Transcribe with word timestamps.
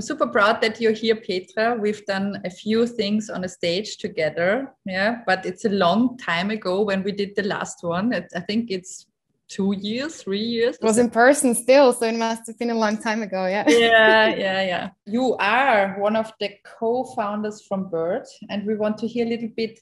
I'm 0.00 0.06
super 0.06 0.28
proud 0.28 0.62
that 0.62 0.80
you're 0.80 0.92
here, 0.92 1.14
Petra. 1.14 1.76
We've 1.78 2.02
done 2.06 2.40
a 2.46 2.48
few 2.48 2.86
things 2.86 3.28
on 3.28 3.44
a 3.44 3.48
stage 3.50 3.98
together. 3.98 4.74
Yeah, 4.86 5.18
but 5.26 5.44
it's 5.44 5.66
a 5.66 5.68
long 5.68 6.16
time 6.16 6.48
ago 6.48 6.80
when 6.80 7.02
we 7.02 7.12
did 7.12 7.36
the 7.36 7.42
last 7.42 7.82
one. 7.82 8.14
I 8.14 8.40
think 8.40 8.70
it's 8.70 9.08
two 9.48 9.74
years, 9.78 10.22
three 10.22 10.40
years. 10.40 10.76
It 10.76 10.82
was 10.82 10.96
in 10.96 11.10
person 11.10 11.54
still, 11.54 11.92
so 11.92 12.06
it 12.06 12.16
must 12.16 12.46
have 12.46 12.58
been 12.58 12.70
a 12.70 12.74
long 12.74 12.96
time 12.96 13.22
ago. 13.22 13.44
Yeah. 13.44 13.68
yeah, 13.68 14.28
yeah, 14.46 14.62
yeah. 14.62 14.90
You 15.04 15.36
are 15.36 15.96
one 15.98 16.16
of 16.16 16.32
the 16.40 16.48
co-founders 16.64 17.60
from 17.68 17.90
Byrd, 17.90 18.24
and 18.48 18.66
we 18.66 18.76
want 18.76 18.96
to 19.00 19.06
hear 19.06 19.26
a 19.26 19.28
little 19.28 19.50
bit 19.54 19.80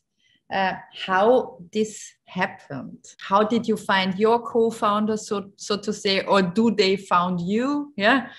uh, 0.53 0.73
how 0.97 1.59
this 1.73 2.13
happened. 2.25 3.05
How 3.21 3.45
did 3.45 3.69
you 3.69 3.77
find 3.77 4.19
your 4.19 4.41
co-founder, 4.41 5.17
so 5.17 5.53
so 5.55 5.77
to 5.77 5.93
say, 5.93 6.25
or 6.25 6.43
do 6.43 6.73
they 6.73 6.97
found 6.97 7.41
you? 7.41 7.93
Yeah. 7.97 8.31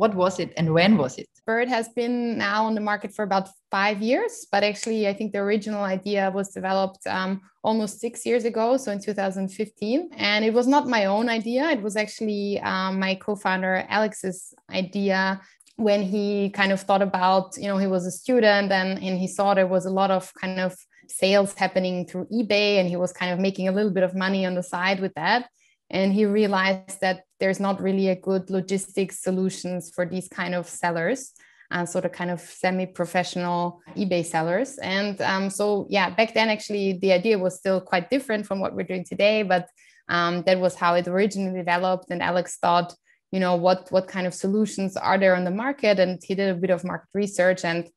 What 0.00 0.14
was 0.14 0.40
it 0.40 0.54
and 0.56 0.72
when 0.72 0.96
was 0.96 1.18
it? 1.18 1.28
Byrd 1.44 1.68
has 1.68 1.90
been 1.90 2.38
now 2.38 2.64
on 2.64 2.74
the 2.74 2.80
market 2.80 3.14
for 3.14 3.22
about 3.22 3.50
five 3.70 4.00
years, 4.00 4.46
but 4.50 4.64
actually, 4.64 5.06
I 5.06 5.12
think 5.12 5.32
the 5.32 5.40
original 5.40 5.82
idea 5.82 6.30
was 6.34 6.48
developed 6.48 7.06
um, 7.06 7.42
almost 7.62 8.00
six 8.00 8.24
years 8.24 8.46
ago, 8.46 8.78
so 8.78 8.92
in 8.92 8.98
2015. 8.98 10.10
And 10.16 10.42
it 10.42 10.54
was 10.54 10.66
not 10.66 10.88
my 10.88 11.04
own 11.04 11.28
idea, 11.28 11.68
it 11.68 11.82
was 11.82 11.96
actually 11.96 12.58
um, 12.60 12.98
my 12.98 13.14
co 13.14 13.36
founder 13.36 13.84
Alex's 13.90 14.54
idea 14.72 15.38
when 15.76 16.02
he 16.02 16.48
kind 16.48 16.72
of 16.72 16.80
thought 16.80 17.02
about, 17.02 17.58
you 17.58 17.68
know, 17.68 17.76
he 17.76 17.86
was 17.86 18.06
a 18.06 18.10
student 18.10 18.72
and, 18.72 18.90
and 19.02 19.18
he 19.18 19.28
saw 19.28 19.52
there 19.52 19.66
was 19.66 19.84
a 19.84 19.90
lot 20.00 20.10
of 20.10 20.32
kind 20.40 20.60
of 20.60 20.74
sales 21.08 21.52
happening 21.52 22.06
through 22.06 22.26
eBay 22.32 22.80
and 22.80 22.88
he 22.88 22.96
was 22.96 23.12
kind 23.12 23.32
of 23.32 23.38
making 23.38 23.68
a 23.68 23.72
little 23.72 23.92
bit 23.92 24.02
of 24.02 24.14
money 24.14 24.46
on 24.46 24.54
the 24.54 24.62
side 24.62 24.98
with 25.00 25.12
that 25.14 25.50
and 25.90 26.12
he 26.12 26.24
realized 26.24 27.00
that 27.00 27.24
there's 27.40 27.60
not 27.60 27.80
really 27.80 28.08
a 28.08 28.16
good 28.16 28.48
logistics 28.48 29.22
solutions 29.22 29.90
for 29.94 30.06
these 30.06 30.28
kind 30.28 30.54
of 30.54 30.68
sellers 30.68 31.32
and 31.72 31.88
sort 31.88 32.04
of 32.04 32.12
kind 32.12 32.30
of 32.30 32.40
semi-professional 32.40 33.80
ebay 33.96 34.24
sellers. 34.24 34.78
And 34.78 35.20
um, 35.20 35.50
so 35.50 35.86
yeah 35.88 36.10
back 36.10 36.34
then 36.34 36.48
actually 36.48 36.98
the 37.00 37.12
idea 37.12 37.38
was 37.38 37.56
still 37.56 37.80
quite 37.80 38.10
different 38.10 38.46
from 38.46 38.60
what 38.60 38.74
we're 38.74 38.86
doing 38.86 39.04
today 39.04 39.42
but 39.42 39.68
um, 40.08 40.42
that 40.42 40.58
was 40.58 40.74
how 40.74 40.94
it 40.94 41.08
originally 41.08 41.58
developed. 41.58 42.10
And 42.10 42.22
alex 42.22 42.58
thought 42.58 42.94
you 43.32 43.38
know 43.38 43.54
what 43.54 43.88
what 43.90 44.08
kind 44.08 44.26
of 44.26 44.34
solutions 44.34 44.96
are 44.96 45.18
there 45.18 45.36
on 45.36 45.44
the 45.44 45.50
market? 45.50 45.98
And 45.98 46.20
he 46.22 46.34
did 46.34 46.50
a 46.50 46.54
bit 46.54 46.70
of 46.70 46.84
market 46.84 47.08
research 47.14 47.64
and 47.64 47.88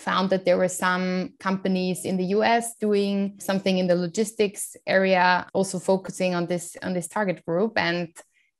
found 0.00 0.30
that 0.30 0.44
there 0.44 0.56
were 0.56 0.68
some 0.68 1.34
companies 1.38 2.04
in 2.04 2.16
the 2.16 2.26
US 2.36 2.74
doing 2.76 3.34
something 3.38 3.78
in 3.78 3.86
the 3.86 3.94
logistics 3.94 4.76
area, 4.86 5.46
also 5.52 5.78
focusing 5.78 6.34
on 6.34 6.46
this 6.46 6.76
on 6.82 6.94
this 6.94 7.08
target 7.08 7.44
group. 7.44 7.72
And 7.76 8.08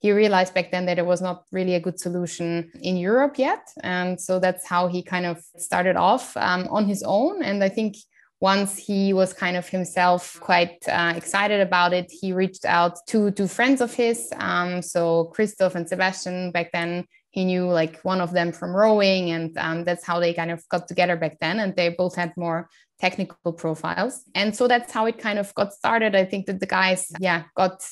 he 0.00 0.12
realized 0.12 0.54
back 0.54 0.70
then 0.70 0.86
that 0.86 0.98
it 0.98 1.06
was 1.06 1.20
not 1.20 1.44
really 1.52 1.74
a 1.74 1.80
good 1.80 2.00
solution 2.00 2.70
in 2.82 2.96
Europe 2.96 3.38
yet. 3.38 3.62
And 3.82 4.20
so 4.20 4.38
that's 4.38 4.66
how 4.66 4.88
he 4.88 5.02
kind 5.02 5.26
of 5.26 5.42
started 5.56 5.96
off 5.96 6.36
um, 6.36 6.66
on 6.70 6.86
his 6.86 7.02
own. 7.02 7.42
And 7.42 7.62
I 7.62 7.68
think 7.68 7.96
once 8.40 8.78
he 8.78 9.12
was 9.12 9.34
kind 9.34 9.56
of 9.56 9.68
himself 9.68 10.40
quite 10.40 10.78
uh, 10.88 11.12
excited 11.14 11.60
about 11.60 11.92
it, 11.92 12.10
he 12.10 12.32
reached 12.32 12.64
out 12.64 12.96
to 13.08 13.30
two 13.32 13.46
friends 13.46 13.82
of 13.82 13.92
his. 13.92 14.32
Um, 14.38 14.80
so 14.80 15.24
Christoph 15.34 15.74
and 15.74 15.86
Sebastian 15.86 16.50
back 16.50 16.72
then 16.72 17.04
he 17.30 17.44
knew 17.44 17.66
like 17.66 18.00
one 18.02 18.20
of 18.20 18.32
them 18.32 18.52
from 18.52 18.74
rowing 18.74 19.30
and 19.30 19.56
um, 19.56 19.84
that's 19.84 20.04
how 20.04 20.18
they 20.18 20.34
kind 20.34 20.50
of 20.50 20.68
got 20.68 20.88
together 20.88 21.16
back 21.16 21.38
then 21.40 21.60
and 21.60 21.74
they 21.76 21.88
both 21.88 22.16
had 22.16 22.36
more 22.36 22.68
technical 22.98 23.52
profiles. 23.52 24.22
And 24.34 24.54
so 24.54 24.68
that's 24.68 24.92
how 24.92 25.06
it 25.06 25.18
kind 25.18 25.38
of 25.38 25.54
got 25.54 25.72
started. 25.72 26.14
I 26.14 26.24
think 26.24 26.46
that 26.46 26.60
the 26.60 26.66
guys 26.66 27.10
yeah 27.18 27.44
got 27.56 27.84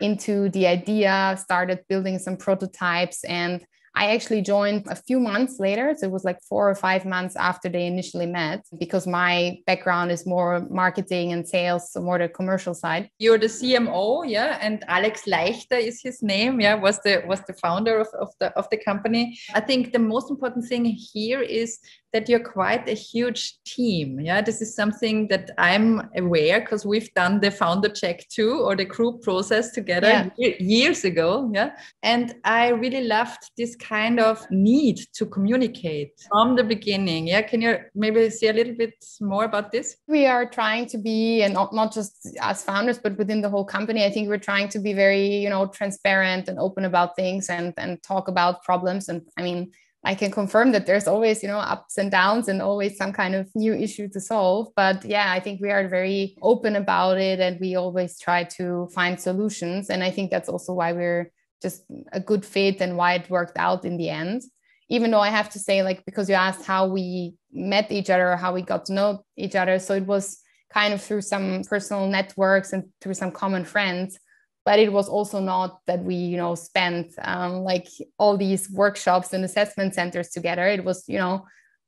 into 0.00 0.48
the 0.50 0.66
idea 0.66 1.38
started 1.40 1.80
building 1.88 2.18
some 2.18 2.36
prototypes 2.36 3.24
and 3.24 3.64
I 3.96 4.12
actually 4.12 4.42
joined 4.42 4.86
a 4.88 4.94
few 4.94 5.18
months 5.18 5.58
later. 5.58 5.94
So 5.96 6.06
it 6.06 6.12
was 6.12 6.24
like 6.24 6.38
four 6.42 6.68
or 6.68 6.74
five 6.74 7.06
months 7.06 7.34
after 7.34 7.70
they 7.70 7.86
initially 7.86 8.26
met 8.26 8.62
because 8.78 9.06
my 9.06 9.58
background 9.66 10.12
is 10.12 10.26
more 10.26 10.66
marketing 10.68 11.32
and 11.32 11.48
sales, 11.48 11.92
so 11.92 12.02
more 12.02 12.18
the 12.18 12.28
commercial 12.28 12.74
side. 12.74 13.08
You're 13.18 13.38
the 13.38 13.46
CMO, 13.46 14.28
yeah, 14.28 14.58
and 14.60 14.84
Alex 14.86 15.22
Leichter 15.26 15.80
is 15.80 16.02
his 16.02 16.22
name, 16.22 16.60
yeah, 16.60 16.74
was 16.74 17.00
the 17.00 17.22
was 17.26 17.40
the 17.46 17.54
founder 17.54 17.98
of, 17.98 18.08
of 18.20 18.28
the 18.38 18.52
of 18.58 18.68
the 18.70 18.76
company. 18.76 19.38
I 19.54 19.60
think 19.60 19.92
the 19.92 19.98
most 19.98 20.30
important 20.30 20.66
thing 20.66 20.84
here 20.84 21.40
is 21.40 21.78
that 22.12 22.28
you're 22.28 22.40
quite 22.40 22.88
a 22.88 22.94
huge 22.94 23.58
team. 23.64 24.20
Yeah, 24.20 24.40
this 24.40 24.62
is 24.62 24.74
something 24.74 25.28
that 25.28 25.50
I'm 25.58 26.08
aware 26.16 26.60
because 26.60 26.86
we've 26.86 27.12
done 27.14 27.40
the 27.40 27.50
founder 27.50 27.88
check 27.88 28.28
too 28.28 28.60
or 28.60 28.76
the 28.76 28.84
group 28.84 29.22
process 29.22 29.72
together 29.72 30.30
yeah. 30.38 30.54
years 30.58 31.04
ago. 31.04 31.50
Yeah, 31.54 31.70
and 32.02 32.34
I 32.44 32.68
really 32.68 33.04
loved 33.04 33.42
this 33.56 33.76
kind 33.88 34.18
of 34.20 34.46
need 34.50 34.98
to 35.14 35.26
communicate 35.26 36.12
from 36.28 36.56
the 36.56 36.64
beginning. 36.64 37.28
Yeah, 37.28 37.42
can 37.42 37.60
you 37.60 37.78
maybe 37.94 38.30
say 38.30 38.48
a 38.48 38.52
little 38.52 38.74
bit 38.74 38.94
more 39.20 39.44
about 39.44 39.70
this? 39.72 39.96
We 40.06 40.26
are 40.26 40.46
trying 40.46 40.86
to 40.86 40.98
be, 40.98 41.42
and 41.42 41.54
not, 41.54 41.74
not 41.74 41.92
just 41.92 42.36
as 42.40 42.62
founders, 42.62 42.98
but 42.98 43.16
within 43.16 43.40
the 43.42 43.50
whole 43.50 43.64
company. 43.64 44.04
I 44.04 44.10
think 44.10 44.28
we're 44.28 44.38
trying 44.38 44.68
to 44.70 44.78
be 44.78 44.92
very, 44.92 45.36
you 45.36 45.50
know, 45.50 45.66
transparent 45.66 46.48
and 46.48 46.58
open 46.58 46.84
about 46.84 47.16
things 47.16 47.48
and 47.48 47.72
and 47.76 48.02
talk 48.02 48.28
about 48.28 48.62
problems. 48.62 49.08
And 49.08 49.22
I 49.36 49.42
mean 49.42 49.72
I 50.06 50.14
can 50.14 50.30
confirm 50.30 50.70
that 50.70 50.86
there's 50.86 51.08
always, 51.08 51.42
you 51.42 51.48
know, 51.48 51.58
ups 51.58 51.98
and 51.98 52.12
downs 52.12 52.46
and 52.46 52.62
always 52.62 52.96
some 52.96 53.12
kind 53.12 53.34
of 53.34 53.50
new 53.56 53.74
issue 53.74 54.08
to 54.10 54.20
solve. 54.20 54.68
But 54.76 55.04
yeah, 55.04 55.32
I 55.32 55.40
think 55.40 55.60
we 55.60 55.72
are 55.72 55.88
very 55.88 56.36
open 56.42 56.76
about 56.76 57.18
it 57.18 57.40
and 57.40 57.58
we 57.58 57.74
always 57.74 58.16
try 58.16 58.44
to 58.58 58.88
find 58.94 59.20
solutions. 59.20 59.90
And 59.90 60.04
I 60.04 60.12
think 60.12 60.30
that's 60.30 60.48
also 60.48 60.74
why 60.74 60.92
we're 60.92 61.32
just 61.62 61.84
a 62.12 62.20
good 62.20 62.44
fit 62.44 62.80
and 62.80 62.96
why 62.96 63.14
it 63.14 63.30
worked 63.30 63.58
out 63.58 63.84
in 63.84 63.96
the 63.96 64.10
end. 64.10 64.42
Even 64.88 65.10
though 65.10 65.20
I 65.20 65.30
have 65.30 65.50
to 65.50 65.58
say, 65.58 65.82
like, 65.82 66.04
because 66.04 66.28
you 66.28 66.36
asked 66.36 66.64
how 66.64 66.86
we 66.86 67.34
met 67.52 67.90
each 67.90 68.08
other, 68.08 68.36
how 68.36 68.54
we 68.54 68.62
got 68.62 68.84
to 68.86 68.92
know 68.92 69.24
each 69.36 69.56
other. 69.56 69.78
So 69.78 69.94
it 69.94 70.06
was 70.06 70.38
kind 70.72 70.94
of 70.94 71.02
through 71.02 71.22
some 71.22 71.62
personal 71.68 72.06
networks 72.06 72.72
and 72.72 72.84
through 73.00 73.14
some 73.14 73.32
common 73.32 73.64
friends 73.64 74.18
but 74.66 74.80
it 74.80 74.92
was 74.92 75.08
also 75.08 75.38
not 75.40 75.78
that 75.86 76.02
we 76.02 76.16
you 76.16 76.36
know 76.36 76.54
spent 76.54 77.14
um, 77.22 77.62
like 77.62 77.86
all 78.18 78.36
these 78.36 78.68
workshops 78.70 79.32
and 79.32 79.44
assessment 79.44 79.94
centers 79.94 80.28
together 80.28 80.66
it 80.66 80.84
was 80.84 81.04
you 81.08 81.16
know 81.16 81.46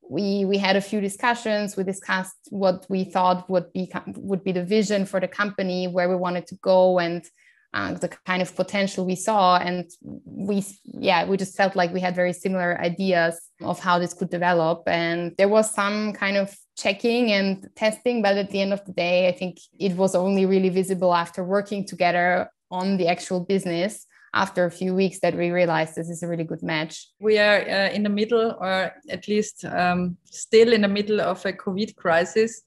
we 0.08 0.46
we 0.46 0.56
had 0.56 0.76
a 0.76 0.80
few 0.80 1.00
discussions 1.00 1.76
we 1.76 1.84
discussed 1.84 2.38
what 2.50 2.86
we 2.88 3.04
thought 3.04 3.50
would 3.50 3.70
be 3.74 3.92
would 4.16 4.42
be 4.42 4.52
the 4.52 4.64
vision 4.64 5.04
for 5.04 5.20
the 5.20 5.28
company 5.28 5.86
where 5.86 6.08
we 6.08 6.16
wanted 6.16 6.46
to 6.46 6.54
go 6.62 6.98
and 6.98 7.26
uh, 7.74 7.92
the 7.94 8.08
kind 8.26 8.40
of 8.40 8.54
potential 8.56 9.04
we 9.04 9.14
saw 9.14 9.56
and 9.58 9.90
we 10.24 10.64
yeah 10.84 11.24
we 11.26 11.36
just 11.36 11.56
felt 11.56 11.76
like 11.76 11.92
we 11.92 12.00
had 12.00 12.14
very 12.14 12.32
similar 12.32 12.80
ideas 12.80 13.38
of 13.62 13.78
how 13.78 13.98
this 13.98 14.14
could 14.14 14.30
develop 14.30 14.82
and 14.86 15.34
there 15.36 15.48
was 15.48 15.70
some 15.70 16.12
kind 16.12 16.36
of 16.36 16.56
checking 16.76 17.30
and 17.32 17.68
testing 17.76 18.22
but 18.22 18.36
at 18.38 18.50
the 18.50 18.60
end 18.60 18.72
of 18.72 18.84
the 18.86 18.92
day 18.92 19.28
i 19.28 19.32
think 19.32 19.58
it 19.78 19.94
was 19.96 20.14
only 20.14 20.46
really 20.46 20.70
visible 20.70 21.14
after 21.14 21.44
working 21.44 21.84
together 21.84 22.50
on 22.70 22.96
the 22.96 23.06
actual 23.06 23.40
business 23.44 24.06
after 24.34 24.64
a 24.64 24.70
few 24.70 24.94
weeks 24.94 25.20
that 25.20 25.36
we 25.36 25.50
realized 25.50 25.94
this 25.94 26.10
is 26.10 26.22
a 26.22 26.28
really 26.28 26.44
good 26.44 26.62
match. 26.62 27.08
We 27.18 27.38
are 27.38 27.60
uh, 27.60 27.90
in 27.90 28.02
the 28.02 28.10
middle, 28.10 28.56
or 28.60 28.92
at 29.08 29.26
least 29.26 29.64
um, 29.64 30.16
still 30.24 30.72
in 30.72 30.82
the 30.82 30.88
middle 30.88 31.20
of 31.20 31.44
a 31.46 31.52
COVID 31.52 31.96
crisis. 31.96 32.62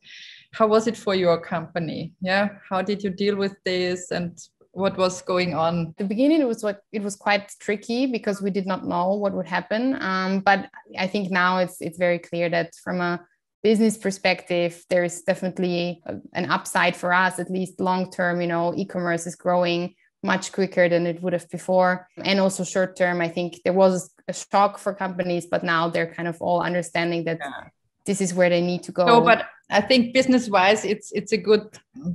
How 0.53 0.67
was 0.67 0.87
it 0.87 0.97
for 0.97 1.15
your 1.15 1.39
company? 1.39 2.13
Yeah, 2.19 2.49
how 2.67 2.81
did 2.81 3.03
you 3.03 3.11
deal 3.11 3.35
with 3.35 3.55
this, 3.63 4.11
and 4.11 4.37
what 4.73 4.97
was 4.97 5.21
going 5.21 5.53
on? 5.53 5.93
The 5.97 6.05
beginning 6.05 6.41
it 6.41 6.47
was 6.47 6.63
what 6.63 6.81
it 6.91 7.03
was 7.03 7.15
quite 7.15 7.51
tricky 7.59 8.05
because 8.05 8.41
we 8.41 8.51
did 8.51 8.65
not 8.65 8.87
know 8.87 9.13
what 9.15 9.33
would 9.33 9.47
happen. 9.47 10.01
Um, 10.01 10.39
but 10.39 10.69
I 10.97 11.07
think 11.07 11.31
now 11.31 11.59
it's 11.59 11.81
it's 11.81 11.97
very 11.97 12.19
clear 12.19 12.49
that 12.49 12.73
from 12.83 13.01
a 13.01 13.21
business 13.63 13.97
perspective, 13.97 14.83
there's 14.89 15.21
definitely 15.21 16.01
an 16.33 16.49
upside 16.49 16.95
for 16.95 17.13
us, 17.13 17.37
at 17.39 17.51
least 17.51 17.79
long 17.79 18.11
term. 18.11 18.41
You 18.41 18.47
know, 18.47 18.73
e 18.75 18.85
commerce 18.85 19.27
is 19.27 19.35
growing 19.35 19.95
much 20.23 20.51
quicker 20.51 20.87
than 20.87 21.07
it 21.07 21.21
would 21.21 21.33
have 21.33 21.49
before. 21.49 22.07
And 22.23 22.39
also 22.39 22.63
short 22.63 22.95
term, 22.95 23.21
I 23.21 23.27
think 23.27 23.59
there 23.63 23.73
was 23.73 24.13
a 24.27 24.33
shock 24.33 24.77
for 24.77 24.93
companies, 24.93 25.47
but 25.47 25.63
now 25.63 25.89
they're 25.89 26.13
kind 26.13 26.27
of 26.27 26.37
all 26.41 26.61
understanding 26.61 27.23
that 27.25 27.39
yeah. 27.41 27.69
This 28.05 28.21
is 28.21 28.33
where 28.33 28.49
they 28.49 28.61
need 28.61 28.83
to 28.83 28.91
go. 28.91 29.05
No, 29.05 29.21
but 29.21 29.45
I 29.71 29.79
think 29.79 30.13
business 30.13 30.49
wise, 30.49 30.83
it's 30.83 31.11
it's 31.13 31.31
a 31.31 31.37
good 31.37 31.65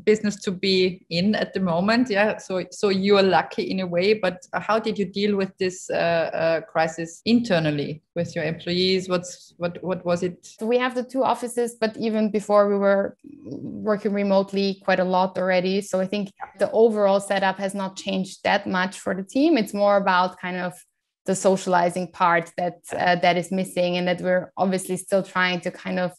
business 0.05 0.37
to 0.43 0.51
be 0.51 1.07
in 1.09 1.35
at 1.35 1.55
the 1.55 1.61
moment. 1.61 2.11
Yeah, 2.11 2.37
so 2.37 2.65
so 2.71 2.91
you 2.91 3.17
are 3.17 3.23
lucky 3.23 3.71
in 3.71 3.81
a 3.81 3.87
way. 3.87 4.13
But 4.13 4.47
how 4.53 4.79
did 4.79 4.99
you 4.99 5.07
deal 5.07 5.37
with 5.37 5.57
this 5.57 5.89
uh, 5.89 5.95
uh, 5.95 6.61
crisis 6.61 7.23
internally 7.25 8.03
with 8.15 8.37
your 8.37 8.45
employees? 8.45 9.09
What's 9.09 9.55
what 9.57 9.83
what 9.83 10.05
was 10.05 10.23
it? 10.23 10.45
So 10.45 10.67
we 10.67 10.77
have 10.79 10.95
the 10.95 11.03
two 11.03 11.25
offices, 11.25 11.77
but 11.81 11.97
even 11.97 12.31
before 12.31 12.69
we 12.69 12.77
were 12.77 13.17
working 13.45 14.13
remotely 14.13 14.83
quite 14.85 15.01
a 15.01 15.05
lot 15.05 15.39
already. 15.39 15.81
So 15.81 15.99
I 15.99 16.07
think 16.07 16.33
the 16.59 16.71
overall 16.73 17.21
setup 17.21 17.59
has 17.59 17.75
not 17.75 17.97
changed 17.97 18.45
that 18.45 18.67
much 18.67 19.01
for 19.01 19.15
the 19.15 19.25
team. 19.25 19.57
It's 19.57 19.73
more 19.73 19.97
about 19.97 20.39
kind 20.39 20.59
of 20.59 20.75
the 21.27 21.35
socializing 21.35 22.11
part 22.11 22.51
that 22.57 22.79
uh, 22.93 23.17
that 23.17 23.37
is 23.37 23.51
missing 23.51 23.97
and 23.97 24.09
that 24.09 24.21
we're 24.21 24.53
obviously 24.57 24.97
still 24.97 25.23
trying 25.23 25.61
to 25.61 25.71
kind 25.71 25.99
of 25.99 26.13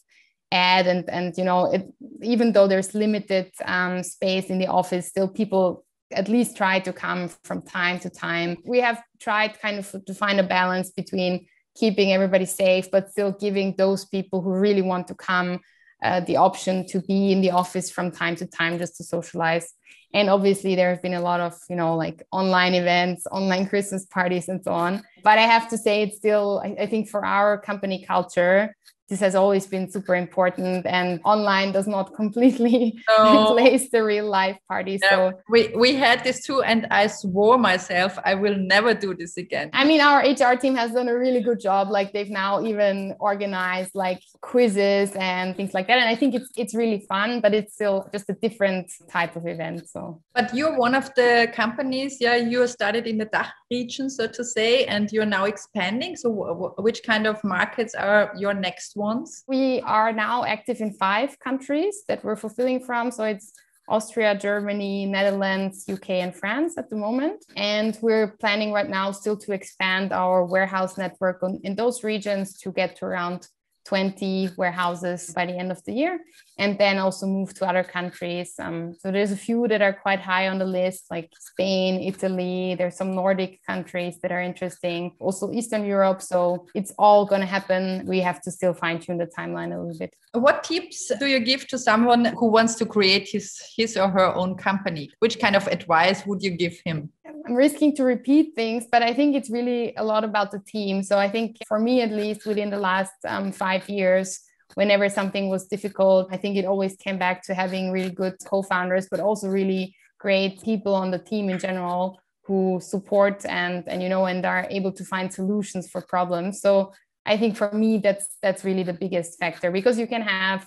add 0.52 0.86
and 0.86 1.08
and 1.10 1.36
you 1.36 1.44
know 1.44 1.72
it, 1.72 1.86
even 2.22 2.52
though 2.52 2.68
there's 2.68 2.94
limited 2.94 3.50
um, 3.64 4.02
space 4.02 4.46
in 4.46 4.58
the 4.58 4.66
office 4.66 5.08
still 5.08 5.28
people 5.28 5.84
at 6.12 6.28
least 6.28 6.56
try 6.56 6.80
to 6.80 6.92
come 6.92 7.28
from 7.44 7.60
time 7.60 7.98
to 7.98 8.08
time 8.08 8.56
we 8.64 8.80
have 8.80 9.02
tried 9.20 9.60
kind 9.60 9.78
of 9.78 9.94
to 10.06 10.14
find 10.14 10.40
a 10.40 10.42
balance 10.42 10.90
between 10.90 11.46
keeping 11.78 12.12
everybody 12.12 12.44
safe, 12.44 12.90
but 12.90 13.10
still 13.10 13.32
giving 13.32 13.74
those 13.76 14.04
people 14.04 14.40
who 14.40 14.50
really 14.50 14.82
want 14.82 15.06
to 15.08 15.14
come 15.14 15.60
uh, 16.02 16.20
the 16.20 16.36
option 16.36 16.86
to 16.86 17.00
be 17.02 17.32
in 17.32 17.40
the 17.40 17.50
office 17.50 17.90
from 17.90 18.10
time 18.10 18.36
to 18.36 18.46
time 18.46 18.78
just 18.78 18.96
to 18.96 19.04
socialize. 19.04 19.72
And 20.14 20.30
obviously, 20.30 20.74
there 20.74 20.90
have 20.90 21.02
been 21.02 21.14
a 21.14 21.20
lot 21.20 21.40
of, 21.40 21.54
you 21.68 21.76
know, 21.76 21.94
like 21.94 22.22
online 22.32 22.74
events, 22.74 23.26
online 23.30 23.66
Christmas 23.66 24.06
parties, 24.06 24.48
and 24.48 24.62
so 24.64 24.72
on. 24.72 25.02
But 25.22 25.38
I 25.38 25.42
have 25.42 25.68
to 25.70 25.78
say, 25.78 26.02
it's 26.02 26.16
still, 26.16 26.62
I, 26.64 26.84
I 26.84 26.86
think 26.86 27.08
for 27.08 27.24
our 27.24 27.58
company 27.58 28.04
culture, 28.06 28.74
this 29.08 29.20
has 29.20 29.34
always 29.34 29.66
been 29.66 29.90
super 29.90 30.14
important. 30.14 30.86
And 30.86 31.20
online 31.24 31.72
does 31.72 31.86
not 31.86 32.14
completely 32.20 32.98
no. 33.08 33.52
replace 33.52 33.90
the 33.90 34.04
real 34.04 34.28
life 34.28 34.58
party 34.68 34.98
so 34.98 35.32
we 35.48 35.68
we 35.76 35.94
had 35.94 36.22
this 36.24 36.44
too 36.44 36.62
and 36.62 36.86
i 36.90 37.06
swore 37.06 37.56
myself 37.58 38.18
i 38.24 38.34
will 38.34 38.56
never 38.56 38.92
do 38.94 39.14
this 39.14 39.36
again. 39.36 39.70
I 39.72 39.84
mean 39.84 40.00
our 40.00 40.20
hr 40.20 40.56
team 40.56 40.74
has 40.74 40.92
done 40.92 41.08
a 41.08 41.16
really 41.16 41.40
good 41.40 41.60
job. 41.60 41.90
Like 41.90 42.12
they've 42.12 42.30
now 42.30 42.62
even 42.62 43.14
organized 43.18 43.92
like 43.94 44.20
quizzes 44.40 45.12
and 45.16 45.56
things 45.56 45.72
like 45.74 45.86
that. 45.86 45.98
And 45.98 46.08
i 46.08 46.14
think 46.14 46.34
it's 46.34 46.50
it's 46.56 46.74
really 46.74 47.00
fun 47.08 47.40
but 47.40 47.54
it's 47.54 47.74
still 47.74 48.08
just 48.12 48.28
a 48.28 48.34
different 48.34 48.92
type 49.10 49.36
of 49.36 49.46
event 49.46 49.77
so 49.86 50.20
but 50.34 50.54
you're 50.54 50.76
one 50.76 50.94
of 50.94 51.12
the 51.14 51.50
companies 51.54 52.18
yeah 52.20 52.36
you 52.36 52.66
started 52.66 53.06
in 53.06 53.18
the 53.18 53.26
DACH 53.26 53.52
region 53.70 54.08
so 54.08 54.26
to 54.26 54.44
say 54.44 54.84
and 54.84 55.10
you're 55.12 55.26
now 55.26 55.44
expanding 55.44 56.16
so 56.16 56.74
which 56.78 57.02
kind 57.02 57.26
of 57.26 57.42
markets 57.44 57.94
are 57.94 58.32
your 58.36 58.54
next 58.54 58.96
ones? 58.96 59.44
We 59.46 59.80
are 59.82 60.12
now 60.12 60.44
active 60.44 60.80
in 60.80 60.92
five 60.92 61.38
countries 61.38 62.04
that 62.08 62.24
we're 62.24 62.36
fulfilling 62.36 62.80
from. 62.80 63.10
So 63.10 63.24
it's 63.24 63.52
Austria, 63.88 64.34
Germany, 64.34 65.06
Netherlands, 65.06 65.86
UK, 65.90 66.10
and 66.10 66.34
France 66.34 66.76
at 66.76 66.90
the 66.90 66.96
moment. 66.96 67.44
And 67.56 67.98
we're 68.02 68.36
planning 68.38 68.72
right 68.72 68.88
now 68.88 69.12
still 69.12 69.36
to 69.38 69.52
expand 69.52 70.12
our 70.12 70.44
warehouse 70.44 70.98
network 70.98 71.42
on, 71.42 71.60
in 71.64 71.74
those 71.74 72.04
regions 72.04 72.58
to 72.60 72.72
get 72.72 72.96
to 72.96 73.06
around 73.06 73.48
20 73.88 74.50
warehouses 74.58 75.32
by 75.34 75.46
the 75.46 75.56
end 75.56 75.72
of 75.72 75.82
the 75.84 75.92
year 75.92 76.20
and 76.58 76.78
then 76.78 76.98
also 76.98 77.26
move 77.26 77.54
to 77.54 77.66
other 77.66 77.82
countries. 77.82 78.52
Um, 78.58 78.94
so 79.00 79.10
there's 79.10 79.32
a 79.32 79.36
few 79.36 79.66
that 79.68 79.80
are 79.80 79.94
quite 79.94 80.20
high 80.20 80.48
on 80.48 80.58
the 80.58 80.66
list 80.66 81.06
like 81.10 81.30
spain 81.40 81.98
italy. 82.00 82.74
There's 82.76 82.96
some 82.96 83.14
nordic 83.14 83.64
countries 83.66 84.18
that 84.20 84.30
are 84.30 84.42
interesting. 84.42 85.12
Also 85.20 85.50
eastern 85.52 85.86
europe. 85.86 86.20
So 86.20 86.66
it's 86.74 86.92
all 86.98 87.24
going 87.24 87.40
to 87.40 87.46
happen. 87.46 88.04
We 88.06 88.20
have 88.20 88.42
to 88.42 88.50
still 88.50 88.74
fine 88.74 88.98
tune 89.00 89.16
the 89.16 89.26
timeline 89.26 89.72
a 89.74 89.80
little 89.80 89.98
bit. 89.98 90.14
What 90.32 90.64
tips 90.64 91.10
do 91.18 91.26
you 91.26 91.40
give 91.40 91.66
to 91.68 91.78
someone 91.78 92.26
who 92.26 92.48
wants 92.48 92.74
to 92.76 92.84
create 92.84 93.26
his 93.30 93.58
his 93.74 93.96
or 93.96 94.08
her 94.08 94.34
own 94.34 94.56
company? 94.56 95.10
Which 95.20 95.40
kind 95.40 95.56
of 95.56 95.66
advice 95.68 96.26
would 96.26 96.42
you 96.42 96.50
give 96.50 96.76
him 96.84 97.10
I'm 97.48 97.54
risking 97.54 97.96
to 97.96 98.04
repeat 98.04 98.54
things, 98.54 98.84
but 98.92 99.02
I 99.02 99.14
think 99.14 99.34
it's 99.34 99.48
really 99.48 99.94
a 99.96 100.04
lot 100.04 100.22
about 100.22 100.50
the 100.50 100.58
team. 100.58 101.02
So 101.02 101.18
I 101.18 101.30
think 101.30 101.56
for 101.66 101.78
me, 101.78 102.02
at 102.02 102.10
least 102.10 102.44
within 102.44 102.68
the 102.68 102.78
last 102.78 103.14
um, 103.26 103.52
five 103.52 103.88
years, 103.88 104.40
whenever 104.74 105.08
something 105.08 105.48
was 105.48 105.66
difficult, 105.66 106.28
I 106.30 106.36
think 106.36 106.58
it 106.58 106.66
always 106.66 106.94
came 106.96 107.18
back 107.18 107.42
to 107.44 107.54
having 107.54 107.90
really 107.90 108.10
good 108.10 108.34
co 108.44 108.62
founders, 108.62 109.08
but 109.10 109.20
also 109.20 109.48
really 109.48 109.96
great 110.18 110.62
people 110.62 110.94
on 110.94 111.10
the 111.10 111.18
team 111.18 111.48
in 111.48 111.58
general 111.58 112.20
who 112.44 112.80
support 112.82 113.46
and 113.46 113.84
and 113.86 114.02
you 114.02 114.08
know 114.08 114.26
and 114.26 114.44
are 114.44 114.66
able 114.70 114.90
to 114.90 115.04
find 115.04 115.32
solutions 115.32 115.88
for 115.88 116.00
problems 116.00 116.60
so 116.60 116.92
i 117.26 117.36
think 117.36 117.56
for 117.56 117.70
me 117.72 117.98
that's 117.98 118.26
that's 118.42 118.64
really 118.64 118.82
the 118.82 118.92
biggest 118.92 119.38
factor 119.38 119.70
because 119.70 119.98
you 119.98 120.06
can 120.06 120.22
have 120.22 120.66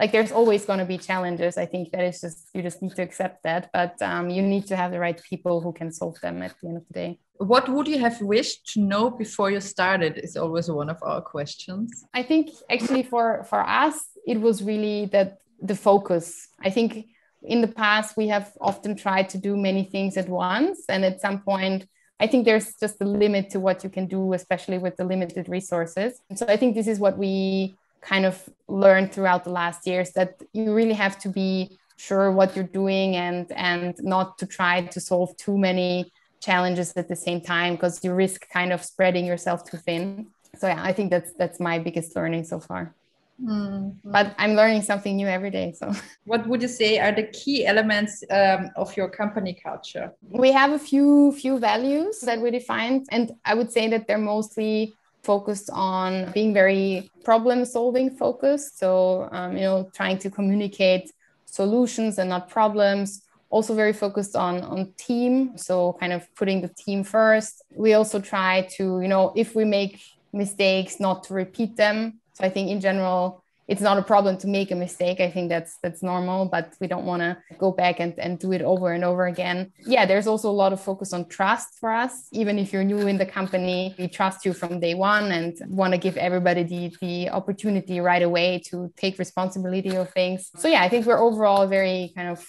like 0.00 0.12
there's 0.12 0.32
always 0.32 0.64
going 0.64 0.78
to 0.78 0.86
be 0.86 0.96
challenges. 0.96 1.58
I 1.58 1.66
think 1.66 1.92
that 1.92 2.04
is 2.04 2.22
just 2.22 2.48
you 2.54 2.62
just 2.62 2.80
need 2.80 2.96
to 2.96 3.02
accept 3.02 3.42
that. 3.42 3.70
But 3.72 4.00
um, 4.00 4.30
you 4.30 4.40
need 4.40 4.66
to 4.68 4.76
have 4.76 4.90
the 4.92 4.98
right 4.98 5.20
people 5.22 5.60
who 5.60 5.72
can 5.72 5.92
solve 5.92 6.18
them 6.22 6.42
at 6.42 6.54
the 6.60 6.68
end 6.68 6.78
of 6.78 6.86
the 6.88 6.94
day. 6.94 7.18
What 7.36 7.68
would 7.68 7.86
you 7.86 7.98
have 7.98 8.20
wished 8.22 8.72
to 8.72 8.80
know 8.80 9.10
before 9.10 9.50
you 9.50 9.60
started 9.60 10.18
is 10.18 10.36
always 10.36 10.70
one 10.70 10.88
of 10.88 10.98
our 11.02 11.20
questions. 11.20 12.04
I 12.14 12.22
think 12.22 12.48
actually 12.70 13.02
for 13.02 13.44
for 13.44 13.60
us 13.60 13.96
it 14.26 14.40
was 14.40 14.62
really 14.62 15.06
that 15.12 15.38
the 15.60 15.76
focus. 15.76 16.48
I 16.64 16.70
think 16.70 17.06
in 17.42 17.60
the 17.60 17.72
past 17.84 18.16
we 18.16 18.28
have 18.28 18.52
often 18.60 18.96
tried 18.96 19.28
to 19.30 19.38
do 19.38 19.54
many 19.54 19.84
things 19.84 20.16
at 20.16 20.28
once. 20.28 20.78
And 20.88 21.04
at 21.04 21.20
some 21.20 21.40
point 21.40 21.86
I 22.18 22.26
think 22.26 22.44
there's 22.44 22.74
just 22.74 23.00
a 23.00 23.06
limit 23.06 23.50
to 23.50 23.60
what 23.60 23.82
you 23.84 23.90
can 23.90 24.06
do, 24.06 24.32
especially 24.34 24.78
with 24.78 24.96
the 24.96 25.04
limited 25.04 25.48
resources. 25.48 26.20
And 26.28 26.38
so 26.38 26.46
I 26.46 26.56
think 26.56 26.74
this 26.74 26.86
is 26.86 26.98
what 26.98 27.16
we 27.16 27.76
kind 28.00 28.24
of 28.24 28.48
learned 28.68 29.12
throughout 29.12 29.44
the 29.44 29.50
last 29.50 29.86
years 29.86 30.12
that 30.12 30.40
you 30.52 30.72
really 30.72 30.94
have 30.94 31.18
to 31.18 31.28
be 31.28 31.78
sure 31.96 32.32
what 32.32 32.56
you're 32.56 32.72
doing 32.82 33.16
and 33.16 33.52
and 33.52 33.94
not 34.02 34.38
to 34.38 34.46
try 34.46 34.80
to 34.80 35.00
solve 35.00 35.36
too 35.36 35.58
many 35.58 36.10
challenges 36.40 36.92
at 36.96 37.08
the 37.08 37.16
same 37.16 37.40
time 37.40 37.74
because 37.74 38.02
you 38.02 38.14
risk 38.14 38.48
kind 38.48 38.72
of 38.72 38.82
spreading 38.82 39.26
yourself 39.26 39.68
too 39.68 39.76
thin. 39.76 40.28
So 40.56 40.66
yeah 40.66 40.82
i 40.82 40.92
think 40.92 41.10
that's 41.10 41.32
that's 41.34 41.60
my 41.60 41.78
biggest 41.78 42.16
learning 42.16 42.44
so 42.44 42.58
far. 42.60 42.94
Mm-hmm. 43.42 44.10
but 44.16 44.34
i'm 44.36 44.52
learning 44.52 44.82
something 44.82 45.16
new 45.16 45.26
every 45.26 45.50
day 45.50 45.72
so. 45.72 45.86
What 46.24 46.46
would 46.46 46.60
you 46.60 46.68
say 46.68 46.98
are 46.98 47.14
the 47.20 47.28
key 47.40 47.64
elements 47.64 48.22
um, 48.30 48.70
of 48.76 48.94
your 48.98 49.08
company 49.08 49.54
culture? 49.68 50.12
We 50.44 50.52
have 50.52 50.72
a 50.72 50.78
few 50.78 51.32
few 51.42 51.58
values 51.58 52.20
that 52.28 52.38
we 52.42 52.50
defined 52.50 53.06
and 53.10 53.32
i 53.50 53.54
would 53.54 53.70
say 53.76 53.84
that 53.92 54.02
they're 54.06 54.26
mostly 54.34 54.74
focused 55.22 55.70
on 55.72 56.30
being 56.32 56.54
very 56.54 57.10
problem 57.24 57.64
solving 57.64 58.10
focused. 58.10 58.78
So, 58.78 59.28
um, 59.32 59.56
you 59.56 59.62
know, 59.62 59.90
trying 59.94 60.18
to 60.18 60.30
communicate 60.30 61.10
solutions 61.44 62.18
and 62.18 62.30
not 62.30 62.48
problems. 62.48 63.22
Also, 63.50 63.74
very 63.74 63.92
focused 63.92 64.36
on, 64.36 64.62
on 64.62 64.92
team. 64.96 65.56
So, 65.56 65.94
kind 65.94 66.12
of 66.12 66.32
putting 66.36 66.60
the 66.60 66.68
team 66.68 67.02
first. 67.02 67.62
We 67.74 67.94
also 67.94 68.20
try 68.20 68.68
to, 68.76 69.00
you 69.00 69.08
know, 69.08 69.32
if 69.34 69.54
we 69.54 69.64
make 69.64 70.00
mistakes, 70.32 71.00
not 71.00 71.24
to 71.24 71.34
repeat 71.34 71.76
them. 71.76 72.20
So, 72.34 72.44
I 72.44 72.50
think 72.50 72.70
in 72.70 72.80
general, 72.80 73.39
it's 73.70 73.80
not 73.80 73.96
a 73.98 74.02
problem 74.02 74.36
to 74.38 74.48
make 74.48 74.72
a 74.72 74.74
mistake. 74.74 75.20
I 75.20 75.30
think 75.30 75.48
that's 75.48 75.78
that's 75.82 76.02
normal, 76.02 76.46
but 76.46 76.74
we 76.80 76.88
don't 76.88 77.06
want 77.06 77.22
to 77.22 77.38
go 77.56 77.70
back 77.70 78.00
and, 78.00 78.12
and 78.18 78.36
do 78.36 78.50
it 78.50 78.62
over 78.62 78.92
and 78.92 79.04
over 79.04 79.26
again. 79.26 79.72
Yeah, 79.86 80.06
there's 80.06 80.26
also 80.26 80.50
a 80.50 80.58
lot 80.62 80.72
of 80.72 80.80
focus 80.80 81.12
on 81.12 81.28
trust 81.28 81.78
for 81.78 81.92
us. 81.92 82.12
Even 82.32 82.58
if 82.58 82.72
you're 82.72 82.82
new 82.82 83.06
in 83.06 83.16
the 83.16 83.26
company, 83.38 83.94
we 83.96 84.08
trust 84.08 84.44
you 84.44 84.52
from 84.52 84.80
day 84.80 84.94
one 84.94 85.30
and 85.30 85.56
want 85.68 85.92
to 85.94 85.98
give 85.98 86.16
everybody 86.16 86.64
the, 86.64 86.96
the 87.00 87.30
opportunity 87.30 88.00
right 88.00 88.22
away 88.22 88.60
to 88.70 88.92
take 88.96 89.20
responsibility 89.20 89.94
of 89.94 90.10
things. 90.10 90.50
So 90.56 90.66
yeah, 90.66 90.82
I 90.82 90.88
think 90.88 91.06
we're 91.06 91.22
overall 91.28 91.68
very 91.68 92.12
kind 92.16 92.28
of 92.28 92.44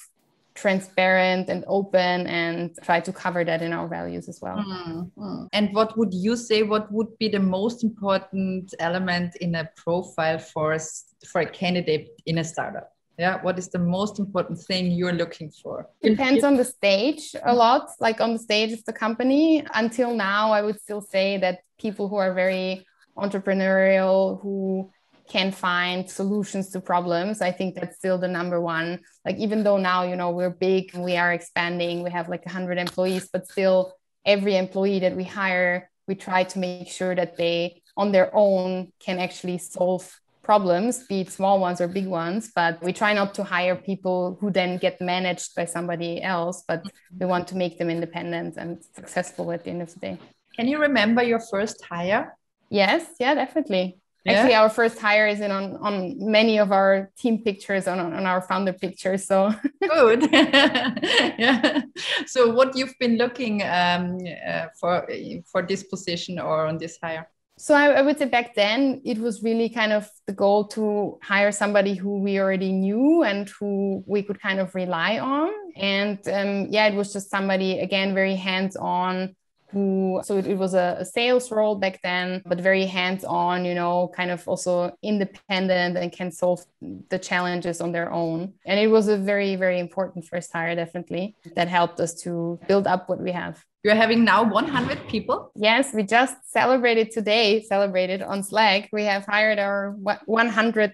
transparent 0.54 1.50
and 1.50 1.64
open 1.68 2.28
and 2.28 2.78
try 2.84 3.00
to 3.00 3.14
cover 3.14 3.44
that 3.44 3.62
in 3.62 3.74
our 3.74 3.88
values 3.88 4.28
as 4.28 4.40
well. 4.42 4.58
Mm-hmm. 4.58 5.46
And 5.54 5.74
what 5.74 5.98
would 5.98 6.14
you 6.14 6.36
say 6.36 6.64
what 6.64 6.92
would 6.92 7.18
be 7.18 7.30
the 7.30 7.40
most 7.40 7.84
important 7.84 8.74
element 8.80 9.36
in 9.38 9.56
a 9.56 9.70
profile 9.76 10.40
for 10.40 10.74
a, 10.74 10.80
for 11.26 11.42
a 11.42 11.50
candidate 11.50 12.10
in 12.26 12.40
a 12.40 12.44
startup? 12.44 12.92
Yeah, 13.18 13.42
what 13.44 13.60
is 13.60 13.70
the 13.70 13.80
most 13.80 14.20
important 14.20 14.60
thing 14.60 14.92
you're 14.92 15.14
looking 15.14 15.52
for? 15.52 15.88
Depends 16.02 16.44
on 16.44 16.58
the 16.58 16.66
stage 16.66 17.36
a 17.44 17.54
lot, 17.54 17.92
like 18.00 18.20
on 18.20 18.34
the 18.34 18.40
stage 18.40 18.72
of 18.72 18.84
the 18.86 18.94
company. 18.94 19.64
Until 19.76 20.16
now, 20.16 20.52
I 20.52 20.62
would 20.62 20.80
still 20.82 21.02
say 21.02 21.38
that 21.38 21.60
people 21.78 22.10
who 22.10 22.16
are 22.16 22.34
very 22.34 22.86
entrepreneurial, 23.18 24.42
who 24.42 24.92
can 25.32 25.50
find 25.50 26.10
solutions 26.10 26.70
to 26.72 26.82
problems 26.82 27.42
i 27.42 27.52
think 27.52 27.74
that's 27.76 27.98
still 27.98 28.18
the 28.18 28.28
number 28.28 28.60
one. 28.60 29.00
Like 29.26 29.38
even 29.38 29.64
though 29.64 29.78
now 29.78 30.04
you 30.04 30.16
know 30.16 30.32
we're 30.32 30.58
big 30.70 30.84
we 31.08 31.16
are 31.16 31.32
expanding 31.32 32.04
we 32.04 32.12
have 32.12 32.28
like 32.28 32.46
100 32.46 32.78
employees 32.78 33.30
but 33.32 33.48
still 33.48 33.94
every 34.26 34.56
employee 34.58 35.00
that 35.00 35.16
we 35.16 35.24
hire 35.24 35.90
we 36.08 36.16
try 36.16 36.44
to 36.44 36.60
make 36.60 36.90
sure 36.90 37.16
that 37.16 37.38
they 37.38 37.82
on 37.96 38.12
their 38.12 38.30
own 38.34 38.92
can 39.00 39.20
actually 39.20 39.58
solve 39.58 40.04
problems 40.44 41.06
be 41.08 41.22
it 41.22 41.32
small 41.32 41.60
ones 41.60 41.80
or 41.80 41.88
big 41.88 42.08
ones. 42.08 42.52
But 42.54 42.74
we 42.84 42.92
try 42.92 43.14
not 43.14 43.30
to 43.36 43.44
hire 43.44 43.76
people 43.76 44.38
who 44.42 44.52
then 44.52 44.80
get 44.86 45.00
managed 45.00 45.56
by 45.56 45.66
somebody 45.66 46.22
else 46.22 46.64
but 46.68 46.82
we 47.20 47.26
want 47.26 47.48
to 47.50 47.56
make 47.56 47.78
them 47.78 47.90
independent 47.90 48.58
and 48.58 48.84
successful 49.00 49.52
at 49.52 49.64
the 49.64 49.70
end 49.70 49.82
of 49.84 49.94
the 49.94 50.00
day. 50.08 50.18
Can 50.58 50.68
you 50.68 50.80
remember 50.80 51.22
your 51.24 51.40
first 51.40 51.78
hire? 51.86 52.36
Yes. 52.70 53.04
Yeah 53.20 53.36
definitely 53.36 54.01
yeah. 54.24 54.34
Actually, 54.34 54.56
our 54.56 54.70
first 54.70 55.00
hire 55.00 55.28
is 55.28 55.40
in 55.40 55.52
on, 55.52 55.78
on 55.78 56.16
many 56.20 56.60
of 56.60 56.72
our 56.72 57.12
team 57.18 57.40
pictures 57.40 57.88
on, 57.88 58.00
on 58.00 58.26
our 58.26 58.42
founder 58.42 58.74
pictures. 58.74 59.26
So 59.26 59.54
good. 59.82 60.22
yeah. 60.32 61.82
So 62.28 62.54
what 62.54 62.76
you've 62.76 62.94
been 63.00 63.18
looking 63.18 63.64
um, 63.64 64.20
uh, 64.48 64.68
for 64.80 65.08
for 65.52 65.64
this 65.64 65.84
position 65.84 66.40
or 66.40 66.68
on 66.68 66.78
this 66.78 66.98
hire? 67.02 67.28
So 67.58 67.76
I, 67.76 67.90
I, 67.90 68.02
would 68.02 68.18
say 68.18 68.26
back 68.26 68.56
then 68.56 69.02
it 69.06 69.20
was 69.20 69.44
really 69.44 69.70
kind 69.70 69.94
of 69.94 70.10
the 70.26 70.34
goal 70.34 70.66
to 70.70 71.20
hire 71.22 71.52
somebody 71.52 71.94
who 71.94 72.20
we 72.20 72.40
already 72.40 72.72
knew 72.72 73.22
and 73.22 73.48
who 73.60 74.04
we 74.08 74.24
could 74.24 74.42
kind 74.42 74.60
of 74.60 74.74
rely 74.74 75.20
on. 75.20 75.52
And 75.76 76.18
um, 76.28 76.68
yeah, 76.72 76.88
it 76.88 76.96
was 76.96 77.14
just 77.14 77.30
somebody 77.30 77.80
again 77.80 78.16
very 78.16 78.36
hands 78.36 78.76
on 78.76 79.36
who 79.72 80.22
so 80.24 80.38
it, 80.38 80.48
it 80.48 80.58
was 80.58 80.74
a, 80.74 80.98
a, 81.00 81.06
sales 81.06 81.52
role 81.52 81.76
back 81.76 82.00
then 82.04 82.42
but 82.46 82.60
very 82.60 82.86
hands-on 82.86 83.66
you 83.66 83.74
know 83.74 84.12
kind 84.16 84.32
of 84.32 84.48
also 84.48 84.96
independent 85.02 85.98
and 85.98 86.12
can 86.12 86.32
solve 86.32 86.66
the 87.10 87.20
challenges 87.20 87.82
on 87.82 87.92
their 87.92 88.12
own. 88.12 88.54
And 88.66 88.80
it 88.80 88.88
was 88.88 89.08
a 89.08 89.18
very 89.18 89.56
very 89.56 89.80
important 89.80 90.26
first 90.26 90.52
hire 90.52 90.76
definitely 90.76 91.36
that 91.56 91.68
helped 91.68 92.00
us 92.00 92.14
to 92.24 92.60
build 92.68 92.88
up 92.88 93.10
what 93.10 93.20
we 93.20 93.32
have. 93.32 93.64
You're 93.84 93.96
having 93.96 94.24
now 94.24 94.44
100 94.44 95.08
people? 95.08 95.52
Yes 95.56 95.94
we 95.94 96.04
just 96.04 96.36
celebrated 96.52 97.12
today 97.12 97.62
celebrated 97.64 98.22
on 98.22 98.44
slack. 98.44 98.90
We 98.92 99.06
have 99.06 99.26
hired 99.26 99.60
our 99.60 99.96
100th 100.28 100.94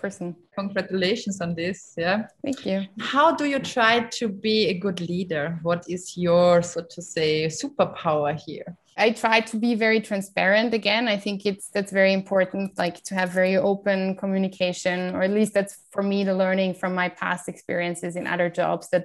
person. 0.00 0.36
Congratulations 0.58 1.40
on 1.40 1.54
this. 1.54 1.94
Yeah. 1.96 2.26
Thank 2.42 2.64
you. 2.66 2.86
How 2.98 3.34
do 3.34 3.44
you 3.44 3.58
try 3.58 4.00
to 4.18 4.28
be 4.28 4.68
a 4.68 4.74
good 4.74 5.00
leader? 5.00 5.58
What 5.62 5.84
is 5.88 6.16
your, 6.16 6.62
so 6.62 6.82
to 6.88 7.02
say, 7.02 7.46
superpower 7.46 8.40
here? 8.46 8.76
I 8.96 9.10
try 9.12 9.40
to 9.40 9.56
be 9.56 9.74
very 9.74 10.00
transparent 10.00 10.74
again. 10.74 11.08
I 11.08 11.16
think 11.16 11.46
it's 11.46 11.68
that's 11.68 11.92
very 11.92 12.12
important, 12.12 12.76
like 12.76 13.02
to 13.04 13.14
have 13.14 13.30
very 13.30 13.56
open 13.56 14.16
communication, 14.16 15.14
or 15.14 15.22
at 15.22 15.30
least 15.30 15.54
that's 15.54 15.78
for 15.90 16.02
me 16.02 16.24
the 16.24 16.34
learning 16.34 16.74
from 16.74 16.94
my 16.94 17.08
past 17.08 17.48
experiences 17.48 18.16
in 18.16 18.26
other 18.26 18.50
jobs 18.50 18.90
that 18.90 19.04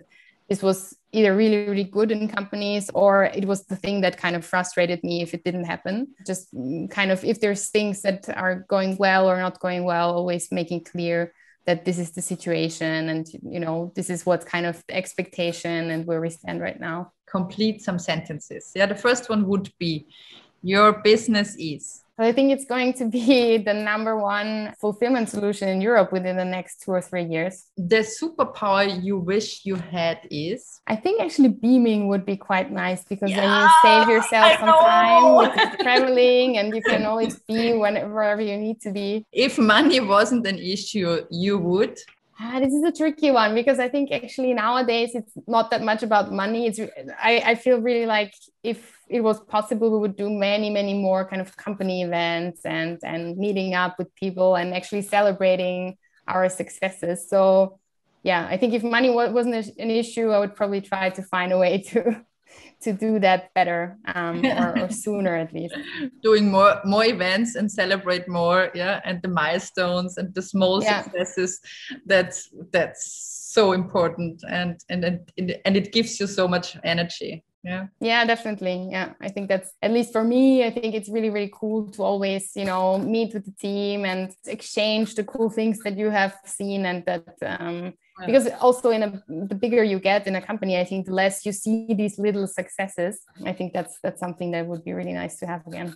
this 0.49 0.61
was 0.61 0.95
either 1.11 1.35
really 1.35 1.67
really 1.67 1.83
good 1.83 2.11
in 2.11 2.27
companies 2.27 2.89
or 2.93 3.25
it 3.25 3.45
was 3.45 3.65
the 3.65 3.75
thing 3.75 4.01
that 4.01 4.17
kind 4.17 4.35
of 4.35 4.45
frustrated 4.45 5.03
me 5.03 5.21
if 5.21 5.33
it 5.33 5.43
didn't 5.43 5.65
happen. 5.65 6.07
Just 6.25 6.49
kind 6.89 7.11
of 7.11 7.23
if 7.23 7.39
there's 7.39 7.69
things 7.69 8.01
that 8.01 8.29
are 8.35 8.65
going 8.67 8.97
well 8.97 9.29
or 9.29 9.37
not 9.37 9.59
going 9.59 9.83
well 9.83 10.11
always 10.11 10.51
making 10.51 10.83
clear 10.83 11.33
that 11.65 11.83
this 11.83 11.97
is 11.97 12.11
the 12.11 12.21
situation 12.21 13.09
and 13.09 13.27
you 13.43 13.59
know 13.59 13.91
this 13.95 14.09
is 14.09 14.25
what's 14.25 14.45
kind 14.45 14.65
of 14.65 14.83
expectation 14.89 15.89
and 15.89 16.05
where 16.05 16.21
we 16.21 16.29
stand 16.29 16.61
right 16.61 16.79
now. 16.79 17.11
Complete 17.29 17.81
some 17.81 17.99
sentences. 17.99 18.71
Yeah 18.75 18.85
the 18.85 18.95
first 18.95 19.29
one 19.29 19.47
would 19.47 19.71
be 19.79 20.07
your 20.61 20.93
business 21.01 21.55
is 21.57 22.01
I 22.17 22.31
think 22.31 22.53
it's 22.53 22.63
going 22.65 22.93
to 22.93 23.05
be 23.05 23.57
the 23.69 23.73
number 23.73 24.17
one 24.17 24.73
fulfillment 24.79 25.29
solution 25.29 25.67
in 25.67 25.81
Europe 25.81 26.11
within 26.11 26.37
the 26.37 26.45
next 26.45 26.81
two 26.81 26.91
or 26.91 27.01
three 27.01 27.25
years. 27.25 27.65
The 27.75 28.07
superpower 28.07 29.03
you 29.03 29.17
wish 29.17 29.65
you 29.65 29.75
had 29.75 30.19
is? 30.31 30.79
I 30.87 30.95
think 30.95 31.21
actually 31.21 31.49
beaming 31.49 32.07
would 32.07 32.25
be 32.25 32.37
quite 32.37 32.71
nice 32.71 33.03
because 33.03 33.31
yeah, 33.31 33.41
then 33.41 33.61
you 33.61 33.69
save 33.81 34.09
yourself 34.09 34.45
I 34.45 34.57
some 34.57 34.65
know. 34.67 34.79
time 34.79 35.35
with 35.35 35.79
traveling 35.79 36.57
and 36.57 36.73
you 36.73 36.81
can 36.81 37.05
always 37.05 37.39
be 37.39 37.73
whenever 37.73 38.39
you 38.39 38.57
need 38.57 38.79
to 38.81 38.91
be. 38.91 39.25
If 39.33 39.57
money 39.57 39.99
wasn't 39.99 40.47
an 40.47 40.59
issue, 40.59 41.25
you 41.29 41.57
would? 41.57 41.99
Ah, 42.37 42.59
this 42.59 42.73
is 42.73 42.83
a 42.83 42.91
tricky 42.91 43.31
one 43.31 43.55
because 43.55 43.79
I 43.79 43.87
think 43.87 44.11
actually 44.11 44.53
nowadays 44.53 45.11
it's 45.15 45.31
not 45.47 45.71
that 45.71 45.81
much 45.81 46.03
about 46.03 46.33
money. 46.33 46.67
It's 46.67 46.79
I, 47.21 47.41
I 47.45 47.55
feel 47.55 47.79
really 47.79 48.05
like 48.05 48.33
if 48.61 48.97
it 49.07 49.21
was 49.21 49.39
possible, 49.45 49.89
we 49.89 49.99
would 49.99 50.17
do 50.17 50.29
many, 50.29 50.69
many 50.69 50.93
more 50.93 51.25
kind 51.29 51.41
of 51.41 51.55
company 51.55 52.03
events 52.03 52.65
and 52.65 52.99
and 53.03 53.37
meeting 53.37 53.73
up 53.73 53.97
with 53.97 54.13
people 54.15 54.55
and 54.55 54.73
actually 54.73 55.03
celebrating 55.03 55.97
our 56.27 56.49
successes. 56.49 57.29
So 57.29 57.79
yeah, 58.23 58.45
I 58.49 58.57
think 58.57 58.73
if 58.73 58.83
money 58.83 59.09
wasn't 59.11 59.55
an 59.77 59.89
issue, 59.91 60.31
I 60.31 60.39
would 60.39 60.55
probably 60.55 60.81
try 60.81 61.11
to 61.11 61.21
find 61.23 61.53
a 61.53 61.57
way 61.57 61.81
to 61.89 62.25
to 62.81 62.93
do 62.93 63.19
that 63.19 63.53
better 63.53 63.97
um, 64.13 64.45
or, 64.45 64.79
or, 64.79 64.89
sooner 65.05 65.35
at 65.35 65.53
least. 65.53 65.75
Doing 66.21 66.51
more 66.51 66.81
more 66.85 67.05
events 67.05 67.55
and 67.55 67.71
celebrate 67.71 68.27
more 68.27 68.71
yeah 68.73 69.01
and 69.03 69.21
the 69.21 69.29
milestones 69.29 70.17
and 70.17 70.33
the 70.33 70.41
small 70.41 70.83
yeah. 70.83 71.03
successes 71.03 71.59
that's 72.05 72.49
that's 72.71 73.01
so 73.53 73.71
important. 73.71 74.43
And 74.49 74.79
and 74.89 75.05
and, 75.05 75.57
and 75.65 75.77
it 75.77 75.91
gives 75.91 76.19
you 76.19 76.27
so 76.27 76.47
much 76.47 76.77
energy 76.83 77.43
yeah. 77.65 77.87
Yeah 77.99 78.25
definitely 78.25 78.89
yeah. 78.91 79.13
I 79.19 79.29
think 79.29 79.49
that's 79.49 79.73
at 79.81 79.91
least 79.91 80.11
for 80.13 80.23
me 80.23 80.63
i 80.63 80.69
think 80.69 80.93
it's 80.93 81.09
really 81.09 81.31
really 81.31 81.51
cool 81.51 81.89
to 81.91 82.03
always 82.03 82.51
you 82.55 82.63
know 82.63 82.99
meet 82.99 83.33
with 83.33 83.45
the 83.45 83.55
team 83.59 84.05
and 84.05 84.31
exchange 84.45 85.15
the 85.15 85.23
cool 85.23 85.49
things 85.49 85.79
that 85.79 85.97
you 85.97 86.11
have 86.11 86.35
seen 86.45 86.85
and 86.85 87.03
that 87.05 87.25
um, 87.43 87.93
because 88.25 88.47
also 88.61 88.91
in 88.91 89.03
a 89.03 89.23
the 89.27 89.55
bigger 89.55 89.83
you 89.83 89.99
get 89.99 90.27
in 90.27 90.35
a 90.35 90.41
company 90.41 90.79
i 90.79 90.83
think 90.83 91.05
the 91.05 91.13
less 91.13 91.45
you 91.45 91.51
see 91.51 91.93
these 91.93 92.17
little 92.17 92.47
successes. 92.47 93.21
I 93.45 93.53
think 93.53 93.73
that's 93.73 93.99
that's 94.03 94.19
something 94.19 94.51
that 94.51 94.65
would 94.67 94.83
be 94.83 94.93
really 94.93 95.13
nice 95.13 95.37
to 95.39 95.45
have 95.47 95.65
again 95.67 95.95